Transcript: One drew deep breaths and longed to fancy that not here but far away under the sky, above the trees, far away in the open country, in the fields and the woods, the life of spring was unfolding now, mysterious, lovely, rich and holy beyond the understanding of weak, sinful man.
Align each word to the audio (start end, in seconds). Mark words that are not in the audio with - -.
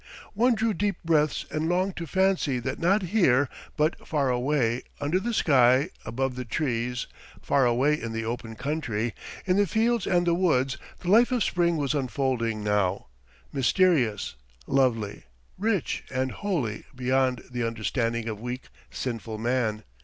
One 0.33 0.55
drew 0.55 0.73
deep 0.73 0.95
breaths 1.05 1.45
and 1.51 1.69
longed 1.69 1.95
to 1.97 2.07
fancy 2.07 2.57
that 2.57 2.79
not 2.79 3.03
here 3.13 3.47
but 3.77 4.07
far 4.07 4.31
away 4.31 4.81
under 4.99 5.19
the 5.19 5.31
sky, 5.31 5.89
above 6.05 6.33
the 6.33 6.43
trees, 6.43 7.05
far 7.39 7.67
away 7.67 8.01
in 8.01 8.11
the 8.11 8.25
open 8.25 8.55
country, 8.55 9.13
in 9.45 9.57
the 9.57 9.67
fields 9.67 10.07
and 10.07 10.25
the 10.25 10.33
woods, 10.33 10.79
the 11.01 11.11
life 11.11 11.31
of 11.31 11.43
spring 11.43 11.77
was 11.77 11.93
unfolding 11.93 12.63
now, 12.63 13.09
mysterious, 13.53 14.33
lovely, 14.65 15.25
rich 15.59 16.03
and 16.11 16.31
holy 16.31 16.85
beyond 16.95 17.43
the 17.51 17.63
understanding 17.63 18.27
of 18.27 18.41
weak, 18.41 18.69
sinful 18.89 19.37
man. 19.37 19.83